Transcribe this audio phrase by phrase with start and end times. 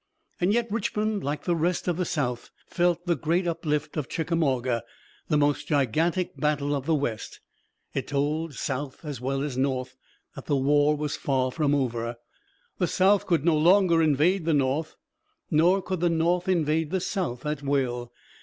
[0.39, 4.81] And yet Richmond, like the rest of the South, felt the great uplift of Chickamauga,
[5.27, 7.39] the most gigantic battle of the West.
[7.93, 9.95] It told South as well as North
[10.33, 12.15] that the war was far from over.
[12.79, 14.95] The South could no longer invade the North,
[15.51, 18.11] nor could the North invade the South at will.